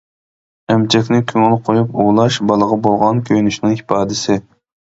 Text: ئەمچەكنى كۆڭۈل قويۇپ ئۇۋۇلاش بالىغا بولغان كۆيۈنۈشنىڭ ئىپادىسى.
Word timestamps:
ئەمچەكنى 0.71 1.19
كۆڭۈل 1.31 1.53
قويۇپ 1.67 1.93
ئۇۋۇلاش 1.99 2.41
بالىغا 2.53 2.81
بولغان 2.89 3.23
كۆيۈنۈشنىڭ 3.31 3.79
ئىپادىسى. 3.79 4.43